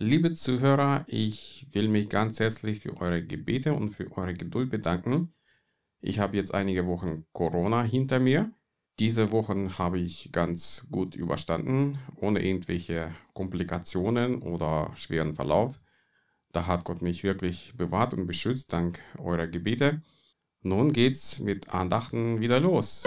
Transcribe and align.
Liebe 0.00 0.32
Zuhörer, 0.32 1.04
ich 1.08 1.66
will 1.72 1.88
mich 1.88 2.08
ganz 2.08 2.38
herzlich 2.38 2.78
für 2.78 2.96
eure 3.00 3.20
Gebete 3.20 3.72
und 3.72 3.90
für 3.90 4.16
eure 4.16 4.32
Geduld 4.32 4.70
bedanken. 4.70 5.34
Ich 6.00 6.20
habe 6.20 6.36
jetzt 6.36 6.54
einige 6.54 6.86
Wochen 6.86 7.24
Corona 7.32 7.82
hinter 7.82 8.20
mir. 8.20 8.52
Diese 9.00 9.32
Wochen 9.32 9.76
habe 9.76 9.98
ich 9.98 10.30
ganz 10.30 10.86
gut 10.92 11.16
überstanden, 11.16 11.98
ohne 12.14 12.44
irgendwelche 12.44 13.12
Komplikationen 13.34 14.40
oder 14.40 14.92
schweren 14.94 15.34
Verlauf. 15.34 15.80
Da 16.52 16.68
hat 16.68 16.84
Gott 16.84 17.02
mich 17.02 17.24
wirklich 17.24 17.74
bewahrt 17.76 18.14
und 18.14 18.28
beschützt 18.28 18.72
dank 18.72 19.00
eurer 19.18 19.48
Gebete. 19.48 20.02
Nun 20.62 20.92
geht's 20.92 21.40
mit 21.40 21.70
Andachten 21.70 22.40
wieder 22.40 22.60
los. 22.60 23.02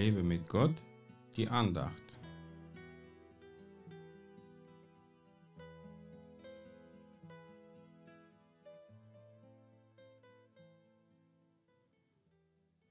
Lebe 0.00 0.22
mit 0.22 0.48
Gott, 0.48 0.72
die 1.36 1.46
Andacht. 1.46 1.92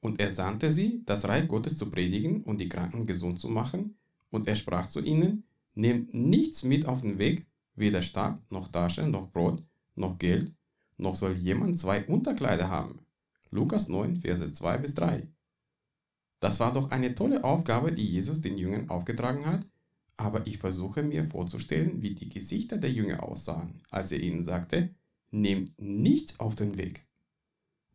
Und 0.02 0.20
er 0.20 0.30
sandte 0.30 0.72
sie, 0.72 1.02
das 1.08 1.28
Reich 1.28 1.48
Gottes 1.48 1.78
zu 1.78 1.90
predigen 1.90 2.44
und 2.44 2.62
die 2.62 2.70
Kranken 2.70 3.08
gesund 3.08 3.40
zu 3.40 3.50
machen. 3.50 3.96
Und 4.30 4.48
er 4.48 4.56
sprach 4.56 4.86
zu 4.86 5.00
ihnen, 5.00 5.46
nehmt 5.74 6.14
nichts 6.14 6.64
mit 6.64 6.86
auf 6.86 7.02
den 7.02 7.18
Weg, 7.18 7.48
weder 7.74 8.04
Stab, 8.04 8.40
noch 8.52 8.68
Tasche, 8.68 9.08
noch 9.08 9.32
Brot, 9.32 9.64
noch 9.96 10.20
Geld, 10.20 10.54
noch 10.98 11.16
soll 11.16 11.34
jemand 11.34 11.80
zwei 11.80 12.06
Unterkleider 12.06 12.70
haben. 12.70 13.00
Lukas 13.50 13.90
9, 13.90 14.18
Verse 14.18 14.52
2 14.52 14.78
bis 14.78 14.94
3. 14.94 15.28
Das 16.40 16.60
war 16.60 16.74
doch 16.74 16.92
eine 16.92 17.16
tolle 17.16 17.44
Aufgabe, 17.44 17.92
die 17.92 18.06
Jesus 18.06 18.42
den 18.42 18.58
Jüngern 18.58 18.90
aufgetragen 18.90 19.46
hat, 19.46 19.66
aber 20.16 20.48
ich 20.48 20.58
versuche 20.58 21.04
mir 21.04 21.26
vorzustellen, 21.26 22.02
wie 22.02 22.14
die 22.14 22.30
Gesichter 22.30 22.78
der 22.78 22.92
Jünger 22.92 23.24
aussahen, 23.24 23.82
als 23.90 24.12
er 24.12 24.20
ihnen 24.20 24.44
sagte, 24.44 24.94
nehmt 25.32 25.80
nichts 25.80 26.40
auf 26.40 26.56
den 26.56 26.78
Weg. 26.78 27.06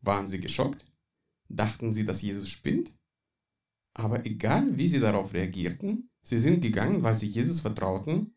Waren 0.02 0.27
sie 0.27 0.41
geschockt? 0.41 0.84
Dachten 1.48 1.94
sie, 1.94 2.04
dass 2.04 2.22
Jesus 2.22 2.48
spinnt? 2.48 2.92
Aber 3.94 4.27
egal, 4.27 4.76
wie 4.76 4.88
sie 4.88 5.00
darauf 5.00 5.32
reagierten, 5.32 6.10
sie 6.22 6.38
sind 6.38 6.60
gegangen, 6.60 7.02
weil 7.02 7.14
sie 7.14 7.28
Jesus 7.28 7.60
vertrauten 7.60 8.34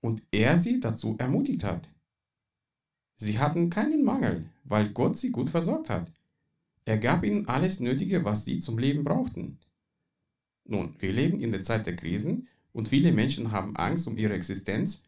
und 0.00 0.22
er 0.30 0.58
sie 0.58 0.80
dazu 0.80 1.16
ermutigt 1.18 1.64
hat. 1.64 1.88
Sie 3.16 3.38
hatten 3.38 3.70
keinen 3.70 4.04
Mangel, 4.04 4.50
weil 4.64 4.90
Gott 4.90 5.16
sie 5.16 5.30
gut 5.30 5.50
versorgt 5.50 5.88
hat. 5.88 6.12
Er 6.86 6.98
gab 6.98 7.24
ihnen 7.24 7.48
alles 7.48 7.80
Nötige, 7.80 8.24
was 8.24 8.44
sie 8.44 8.60
zum 8.60 8.78
Leben 8.78 9.02
brauchten. 9.02 9.58
Nun, 10.64 10.94
wir 11.00 11.12
leben 11.12 11.40
in 11.40 11.50
der 11.50 11.64
Zeit 11.64 11.84
der 11.84 11.96
Krisen 11.96 12.46
und 12.72 12.88
viele 12.88 13.12
Menschen 13.12 13.50
haben 13.50 13.76
Angst 13.76 14.06
um 14.06 14.16
ihre 14.16 14.34
Existenz, 14.34 15.02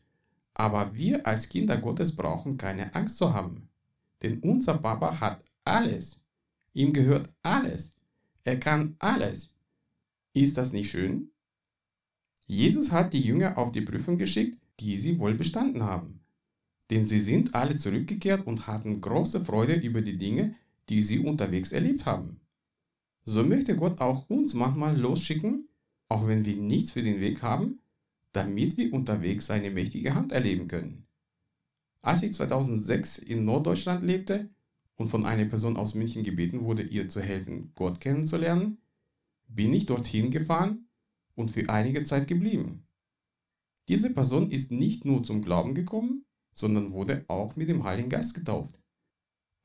aber 0.54 0.96
wir 0.96 1.24
als 1.24 1.48
Kinder 1.48 1.76
Gottes 1.76 2.16
brauchen 2.16 2.58
keine 2.58 2.94
Angst 2.96 3.16
zu 3.16 3.32
haben. 3.32 3.68
Denn 4.22 4.40
unser 4.40 4.78
Papa 4.78 5.20
hat 5.20 5.44
alles. 5.64 6.20
Ihm 6.74 6.92
gehört 6.92 7.30
alles. 7.42 7.92
Er 8.42 8.58
kann 8.58 8.96
alles. 8.98 9.54
Ist 10.34 10.56
das 10.56 10.72
nicht 10.72 10.90
schön? 10.90 11.30
Jesus 12.46 12.90
hat 12.90 13.12
die 13.12 13.20
Jünger 13.20 13.56
auf 13.56 13.70
die 13.70 13.82
Prüfung 13.82 14.18
geschickt, 14.18 14.58
die 14.80 14.96
sie 14.96 15.20
wohl 15.20 15.34
bestanden 15.34 15.84
haben. 15.84 16.20
Denn 16.90 17.04
sie 17.04 17.20
sind 17.20 17.54
alle 17.54 17.76
zurückgekehrt 17.76 18.46
und 18.46 18.66
hatten 18.66 19.00
große 19.00 19.44
Freude 19.44 19.74
über 19.74 20.02
die 20.02 20.16
Dinge, 20.16 20.56
die 20.89 21.03
sie 21.03 21.19
unterwegs 21.19 21.72
erlebt 21.72 22.06
haben. 22.06 22.41
So 23.25 23.44
möchte 23.44 23.77
Gott 23.77 24.00
auch 24.00 24.28
uns 24.31 24.55
manchmal 24.55 24.98
losschicken, 24.98 25.69
auch 26.08 26.27
wenn 26.27 26.45
wir 26.45 26.56
nichts 26.56 26.92
für 26.92 27.03
den 27.03 27.20
Weg 27.20 27.42
haben, 27.42 27.80
damit 28.33 28.77
wir 28.77 28.92
unterwegs 28.92 29.47
seine 29.47 29.70
mächtige 29.70 30.14
Hand 30.14 30.33
erleben 30.33 30.69
können. 30.69 31.06
Als 32.01 32.23
ich 32.23 32.33
2006 32.33 33.18
in 33.18 33.45
Norddeutschland 33.45 34.02
lebte, 34.02 34.48
und 34.98 35.08
von 35.08 35.24
einer 35.24 35.45
Person 35.46 35.77
aus 35.77 35.95
München 35.95 36.24
gebeten 36.24 36.64
wurde, 36.64 36.83
ihr 36.83 37.08
zu 37.08 37.23
helfen, 37.23 37.73
Gott 37.74 38.01
kennenzulernen, 38.01 38.79
bin 39.46 39.73
ich 39.73 39.86
dorthin 39.86 40.30
gefahren 40.30 40.89
und 41.35 41.52
für 41.52 41.68
einige 41.70 42.02
Zeit 42.02 42.27
geblieben. 42.27 42.85
Diese 43.89 44.11
Person 44.11 44.51
ist 44.51 44.70
nicht 44.70 45.05
nur 45.05 45.23
zum 45.23 45.41
Glauben 45.41 45.74
gekommen, 45.74 46.27
sondern 46.52 46.92
wurde 46.92 47.24
auch 47.29 47.57
mit 47.57 47.68
dem 47.68 47.85
Heiligen 47.85 48.11
Geist 48.11 48.35
getauft. 48.35 48.79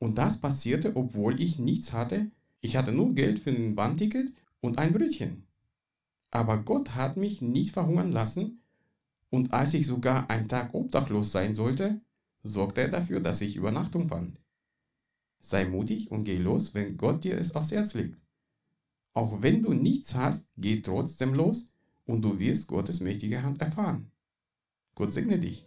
Und 0.04 0.18
das 0.18 0.36
passierte, 0.36 0.96
obwohl 0.96 1.40
ich 1.40 1.58
nichts 1.58 1.94
hatte, 1.94 2.30
ich 2.60 2.76
hatte 2.76 2.92
nur 2.92 3.14
Geld 3.14 3.38
für 3.38 3.48
ein 3.48 3.74
Bahnticket 3.74 4.34
und 4.60 4.76
ein 4.76 4.92
Brötchen. 4.92 5.46
Aber 6.30 6.62
Gott 6.62 6.94
hat 6.94 7.16
mich 7.16 7.40
nicht 7.40 7.70
verhungern 7.70 8.12
lassen 8.12 8.60
und 9.30 9.54
als 9.54 9.72
ich 9.72 9.86
sogar 9.86 10.28
einen 10.28 10.46
Tag 10.46 10.74
obdachlos 10.74 11.32
sein 11.32 11.54
sollte, 11.54 12.02
sorgte 12.42 12.82
er 12.82 12.88
dafür, 12.90 13.20
dass 13.20 13.40
ich 13.40 13.56
Übernachtung 13.56 14.08
fand. 14.08 14.36
Sei 15.40 15.64
mutig 15.64 16.10
und 16.10 16.24
geh 16.24 16.36
los, 16.36 16.74
wenn 16.74 16.98
Gott 16.98 17.24
dir 17.24 17.38
es 17.38 17.54
aufs 17.54 17.72
Herz 17.72 17.94
legt. 17.94 18.20
Auch 19.14 19.40
wenn 19.40 19.62
du 19.62 19.72
nichts 19.72 20.14
hast, 20.14 20.46
geh 20.58 20.82
trotzdem 20.82 21.32
los 21.32 21.64
und 22.04 22.20
du 22.20 22.38
wirst 22.38 22.68
Gottes 22.68 23.00
mächtige 23.00 23.42
Hand 23.42 23.62
erfahren. 23.62 24.10
Gott 24.96 25.14
segne 25.14 25.38
dich. 25.38 25.66